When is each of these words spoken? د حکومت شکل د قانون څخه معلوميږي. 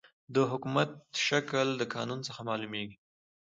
د 0.35 0.35
حکومت 0.51 0.89
شکل 1.27 1.67
د 1.77 1.81
قانون 1.93 2.19
څخه 2.27 2.41
معلوميږي. 2.49 2.95